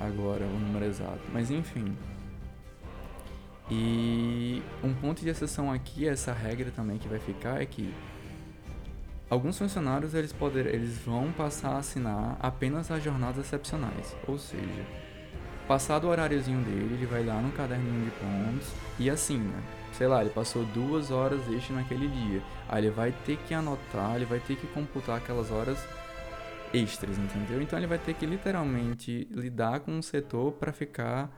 [0.00, 1.20] agora o número exato.
[1.32, 1.96] Mas, enfim.
[3.70, 7.92] E um ponto de exceção aqui, essa regra também que vai ficar, é que
[9.28, 14.86] alguns funcionários eles, poder, eles vão passar a assinar apenas as jornadas excepcionais, ou seja,
[15.66, 19.62] passado o horáriozinho dele, ele vai lá no caderninho de pontos e assina.
[19.92, 22.42] Sei lá, ele passou duas horas extra naquele dia.
[22.68, 25.78] Aí ele vai ter que anotar, ele vai ter que computar aquelas horas
[26.72, 27.62] extras, entendeu?
[27.62, 31.30] Então ele vai ter que literalmente lidar com um setor para ficar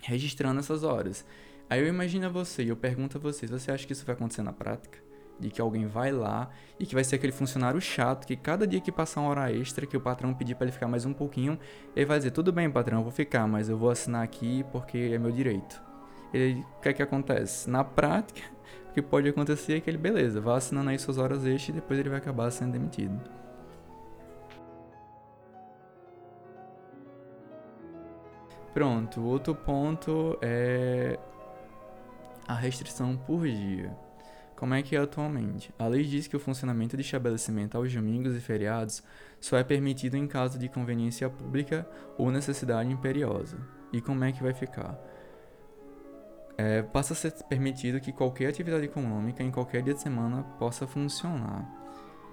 [0.00, 1.24] registrando essas horas.
[1.68, 4.14] Aí eu imagino a você e eu pergunto a vocês, você acha que isso vai
[4.14, 5.05] acontecer na prática?
[5.38, 6.48] De que alguém vai lá
[6.80, 9.86] e que vai ser aquele funcionário chato que cada dia que passar uma hora extra,
[9.86, 11.58] que o patrão pedir para ele ficar mais um pouquinho,
[11.94, 15.10] ele vai dizer: Tudo bem, patrão, eu vou ficar, mas eu vou assinar aqui porque
[15.12, 15.82] é meu direito.
[16.32, 17.68] Ele, o que é que acontece?
[17.68, 18.40] Na prática,
[18.90, 21.72] o que pode acontecer é que ele, beleza, vai assinando aí suas horas extras e
[21.72, 23.20] depois ele vai acabar sendo demitido.
[28.76, 31.18] Pronto, outro ponto é
[32.46, 33.96] a restrição por dia.
[34.56, 35.70] Como é que é atualmente?
[35.78, 39.02] A lei diz que o funcionamento de estabelecimento aos domingos e feriados
[39.38, 43.58] só é permitido em caso de conveniência pública ou necessidade imperiosa.
[43.92, 44.98] E como é que vai ficar?
[46.56, 50.86] É, passa a ser permitido que qualquer atividade econômica em qualquer dia de semana possa
[50.86, 51.85] funcionar.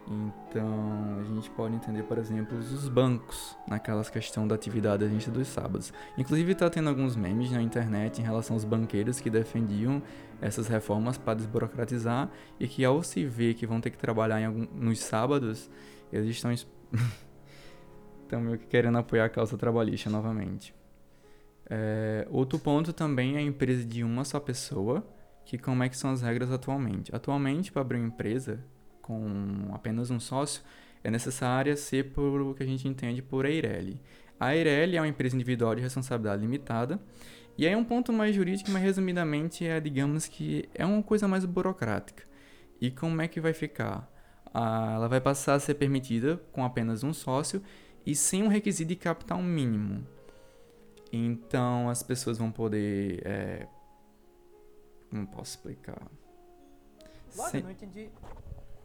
[0.06, 5.48] Então, a gente pode entender, por exemplo, os bancos, naquelas questão da atividade agência dos
[5.48, 5.94] sábados.
[6.18, 10.02] Inclusive, está tendo alguns memes na internet em relação aos banqueiros que defendiam
[10.42, 14.68] essas reformas para desburocratizar e que, ao se ver que vão ter que trabalhar algum,
[14.74, 15.70] nos sábados,
[16.12, 16.72] eles estão, estão
[18.42, 20.76] meio que querendo apoiar a causa trabalhista novamente.
[21.70, 25.08] É, outro ponto também é a empresa de uma só pessoa,
[25.46, 27.16] que como é que são as regras atualmente.
[27.16, 28.60] Atualmente, para abrir uma empresa,
[29.04, 30.63] com apenas um sócio,
[31.04, 34.02] é necessária ser por o que a gente entende por EIRELI.
[34.39, 37.00] A EIRELI é uma empresa individual de responsabilidade limitada,
[37.56, 41.46] e aí um ponto mais jurídico, mas resumidamente é, digamos que é uma coisa mais
[41.46, 42.24] burocrática.
[42.82, 44.12] E como é que vai ficar?
[44.52, 47.62] Ah, ela vai passar a ser permitida com apenas um sócio
[48.06, 50.06] e sem um requisito de capital mínimo.
[51.12, 53.22] Então as pessoas vão poder.
[53.26, 53.68] É...
[55.10, 56.02] Como posso explicar?
[57.36, 57.62] Logo, sem...
[57.62, 58.10] não entendi.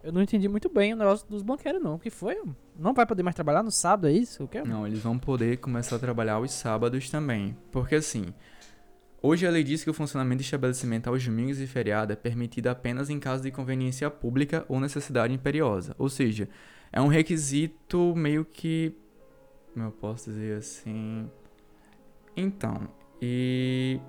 [0.03, 1.97] Eu não entendi muito bem o negócio dos banqueiros, não.
[1.97, 2.41] O que foi?
[2.79, 4.45] Não vai poder mais trabalhar no sábado, é isso?
[4.45, 4.63] O que?
[4.63, 7.57] Não, eles vão poder começar a trabalhar os sábados também.
[7.73, 8.27] Porque assim,
[9.21, 12.69] hoje a lei diz que o funcionamento de estabelecimento aos domingos e feriado é permitido
[12.69, 15.95] apenas em caso de conveniência pública ou necessidade imperiosa.
[15.99, 16.49] Ou seja,
[16.93, 18.95] é um requisito meio que.
[19.75, 21.29] Como eu posso dizer assim?
[22.37, 22.89] Então,
[23.21, 24.01] e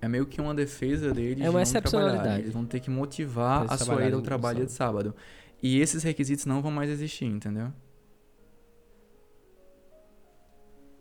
[0.00, 2.42] é meio que uma defesa deles é uma de excepcionalidade.
[2.42, 5.14] Eles vão ter que motivar a sua ida ao trabalho de sábado.
[5.62, 7.72] E esses requisitos não vão mais existir, entendeu?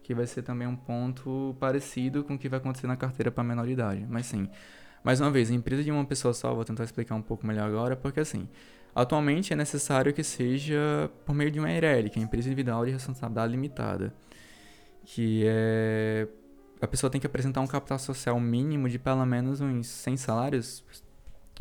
[0.01, 3.43] Que vai ser também um ponto parecido com o que vai acontecer na carteira para
[3.43, 4.05] menor idade.
[4.09, 4.47] Mas sim,
[5.03, 7.67] mais uma vez, a empresa de uma pessoa só, vou tentar explicar um pouco melhor
[7.67, 8.47] agora, porque assim,
[8.93, 12.85] atualmente é necessário que seja por meio de uma EIRELI, que é a Empresa Individual
[12.85, 14.13] de Responsabilidade Limitada,
[15.03, 16.27] que é
[16.81, 20.83] a pessoa tem que apresentar um capital social mínimo de pelo menos uns 100 salários.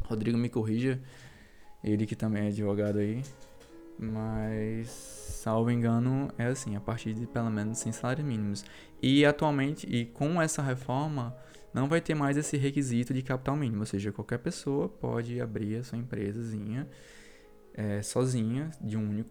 [0.05, 1.01] Rodrigo me corrija,
[1.83, 3.23] ele que também é advogado aí.
[3.99, 8.65] Mas, salvo engano, é assim, a partir de pelo menos 100 salários mínimos.
[9.01, 11.37] E atualmente, e com essa reforma,
[11.73, 13.81] não vai ter mais esse requisito de capital mínimo.
[13.81, 16.89] Ou seja, qualquer pessoa pode abrir a sua empresazinha
[17.75, 19.31] é, sozinha, de um único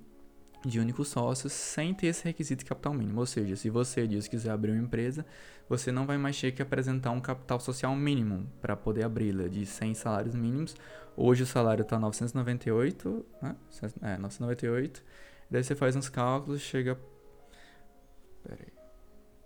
[0.65, 3.19] de único sócio sem ter esse requisito de capital mínimo.
[3.19, 5.26] Ou seja, se você diz quiser abrir uma empresa,
[5.67, 9.65] você não vai mais ter que apresentar um capital social mínimo para poder abri-la de
[9.65, 10.76] 100 salários mínimos.
[11.15, 13.56] Hoje o salário está 998, né?
[14.02, 15.04] É, 998.
[15.49, 16.99] Daí você faz uns cálculos, chega.
[18.43, 18.74] Pera aí.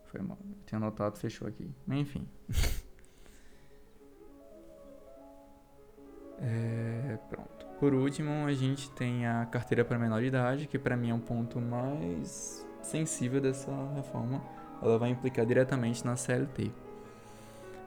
[0.05, 0.38] Foi mal.
[0.41, 1.70] Eu tinha anotado, fechou aqui.
[1.89, 2.28] Enfim.
[6.39, 7.57] é, pronto.
[7.80, 11.19] Por último, a gente tem a carteira para menor idade, que para mim é um
[11.19, 14.41] ponto mais sensível dessa reforma.
[14.82, 16.71] Ela vai implicar diretamente na CLT.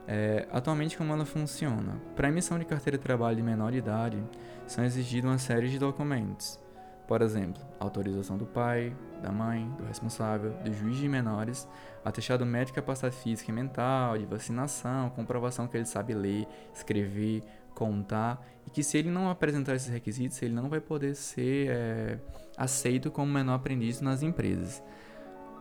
[0.07, 2.01] É, atualmente, como ela funciona?
[2.15, 4.21] Para emissão de carteira de trabalho de menor idade,
[4.65, 6.59] são exigidos uma série de documentos.
[7.07, 11.67] Por exemplo, autorização do pai, da mãe, do responsável, do juiz de menores,
[12.05, 17.43] atestado médico de capacidade física e mental, de vacinação, comprovação que ele sabe ler, escrever,
[17.81, 22.19] contar e que se ele não apresentar esses requisitos, ele não vai poder ser é,
[22.55, 24.83] aceito como menor aprendiz nas empresas.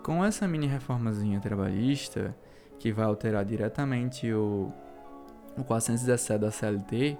[0.05, 2.37] Com essa mini reformazinha trabalhista,
[2.79, 4.71] que vai alterar diretamente o,
[5.57, 7.17] o 417 da CLT,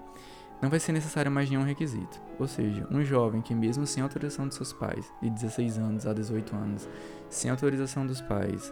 [0.61, 2.21] não vai ser necessário mais nenhum requisito.
[2.39, 6.13] Ou seja, um jovem que mesmo sem autorização de seus pais, de 16 anos a
[6.13, 6.89] 18 anos,
[7.31, 8.71] sem autorização dos pais,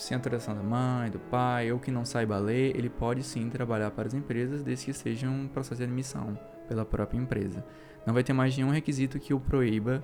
[0.00, 3.90] sem autorização da mãe, do pai, ou que não saiba ler, ele pode sim trabalhar
[3.90, 7.64] para as empresas, desde que seja um processo de admissão pela própria empresa.
[8.06, 10.02] Não vai ter mais nenhum requisito que o proíba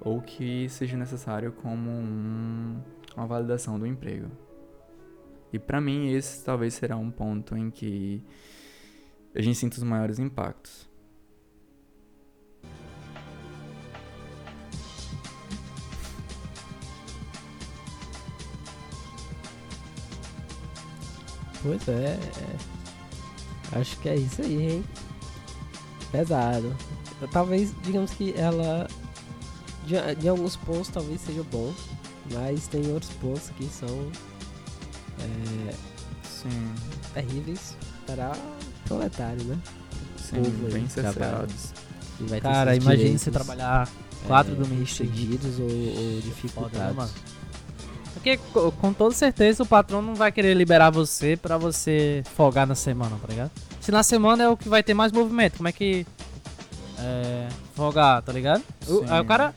[0.00, 2.80] ou que seja necessário como um,
[3.16, 4.30] uma validação do emprego.
[5.52, 8.22] E para mim esse talvez será um ponto em que
[9.34, 10.88] a gente sinta os maiores impactos.
[21.62, 23.78] Pois é, é.
[23.78, 24.84] Acho que é isso aí, hein?
[26.10, 26.74] Pesado.
[27.30, 28.86] Talvez, digamos que ela.
[29.86, 31.72] De, de alguns pontos talvez seja bom,
[32.32, 34.10] mas tem outros pontos que são.
[35.20, 35.74] É,
[36.24, 36.74] Sim.
[37.14, 38.32] terríveis para
[38.86, 39.58] proletário, né?
[40.16, 40.42] Sim,
[40.72, 41.72] bem cerceados.
[42.40, 43.88] Cara, imagine você trabalhar
[44.26, 46.94] quatro é, domingos seguidos ou, ou dificultados.
[46.94, 47.31] Foda, né,
[48.22, 48.38] porque
[48.80, 53.16] com toda certeza o patrão não vai querer liberar você pra você folgar na semana,
[53.20, 53.50] tá ligado?
[53.80, 56.06] Se na semana é o que vai ter mais movimento, como é que.
[57.00, 57.48] É.
[57.74, 58.62] Folgar, tá ligado?
[58.86, 59.52] O, aí o cara.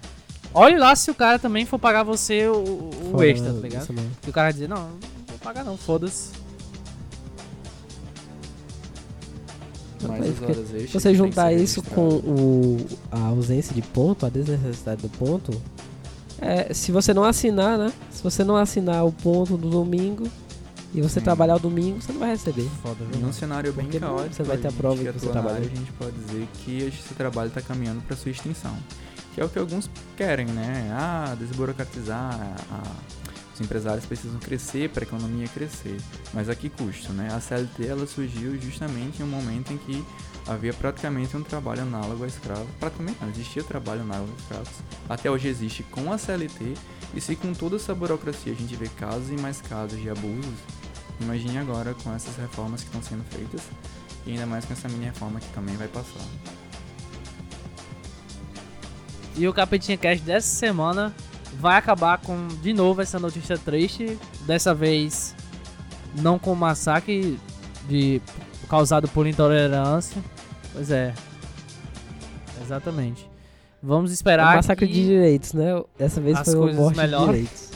[0.52, 3.94] Olhe lá se o cara também for pagar você o, o extra, tá ligado?
[4.26, 6.32] E o cara vai dizer, não, não vou pagar não, foda-se.
[10.88, 15.52] Se você juntar isso com o, a ausência de ponto, a desnecessidade do ponto,
[16.46, 17.92] é, se você não assinar, né?
[18.12, 20.28] Se você não assinar o ponto do domingo
[20.94, 21.24] e você hum.
[21.24, 22.70] trabalhar o domingo, você não vai receber.
[22.84, 23.20] Foda, viu?
[23.20, 25.58] Num cenário bem Porque caótico, você vai ter a prova que, que você trabalha.
[25.58, 28.78] A gente pode dizer que esse trabalho está caminhando para sua extinção.
[29.34, 30.90] Que é o que alguns querem, né?
[30.94, 32.96] Ah, desburocratizar, ah,
[33.54, 35.98] os empresários precisam crescer para a economia crescer.
[36.32, 37.28] Mas a que custo, né?
[37.34, 40.06] A CLT ela surgiu justamente em um momento em que
[40.48, 42.68] havia praticamente um trabalho análogo a escravo.
[42.80, 44.74] Praticamente não, existia trabalho análogo a escravos.
[45.10, 46.74] Até hoje existe com a CLT.
[47.14, 50.54] E se com toda essa burocracia a gente vê casos e mais casos de abusos,
[51.20, 53.62] imagine agora com essas reformas que estão sendo feitas.
[54.26, 56.26] E ainda mais com essa mini reforma que também vai passar.
[59.38, 61.14] E o Capetinha Cast dessa semana
[61.60, 64.18] vai acabar com de novo essa notícia triste.
[64.46, 65.36] Dessa vez
[66.16, 67.40] não com massacre
[67.88, 68.22] de
[68.70, 70.22] causado por intolerância,
[70.76, 71.14] Pois é.
[72.62, 73.30] Exatamente.
[73.82, 74.54] Vamos esperar.
[74.54, 75.82] É massacre de direitos, né?
[75.98, 77.28] Dessa vez foi uma morte melhor.
[77.28, 77.72] de direitos.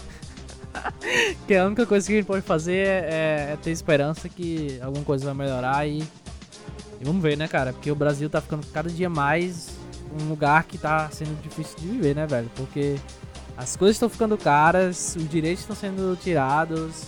[1.48, 5.04] que a única coisa que a gente pode fazer é, é, ter esperança que alguma
[5.06, 7.72] coisa vai melhorar e, e, vamos ver, né, cara?
[7.74, 9.70] Porque o Brasil tá ficando cada dia mais
[10.20, 12.50] um lugar que tá sendo difícil de viver, né, velho?
[12.56, 12.98] Porque
[13.56, 17.04] as coisas estão ficando caras, os direitos estão sendo tirados,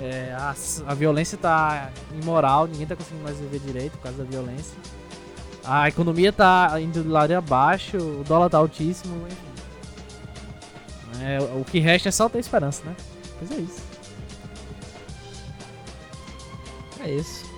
[0.00, 0.54] é, a,
[0.86, 4.76] a violência tá imoral, ninguém tá conseguindo mais viver direito por causa da violência.
[5.64, 9.50] A economia tá indo de lado abaixo, o dólar tá altíssimo, enfim.
[11.22, 12.96] É, o que resta é só ter esperança, né?
[13.38, 13.82] Pois é isso.
[17.00, 17.50] É isso.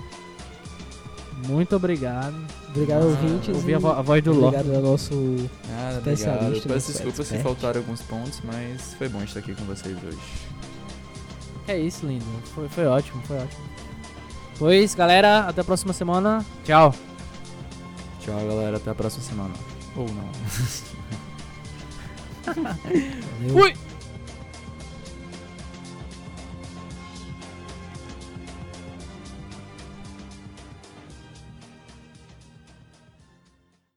[1.47, 2.37] Muito obrigado.
[2.69, 3.55] Obrigado, ah, ouvintes.
[3.55, 4.49] Ouvi a, vo a, voz do Ló.
[4.49, 5.15] Obrigado ao nosso
[5.71, 6.47] ah, especialista.
[6.47, 6.69] Obrigado.
[6.69, 10.19] Peço desculpa se faltaram alguns pontos, mas foi bom estar aqui com vocês hoje.
[11.69, 12.25] É isso, lindo.
[12.55, 13.63] Foi, foi ótimo, foi ótimo.
[14.59, 16.45] Pois, galera, até a próxima semana.
[16.65, 16.95] Tchau.
[18.23, 18.77] Tchau, galera.
[18.77, 19.55] Até a próxima semana.
[19.97, 20.31] Ou não.
[23.53, 23.75] Fui!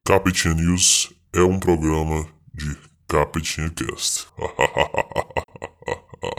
[0.04, 4.28] Capitinha News é um programa de Capitinha Cast.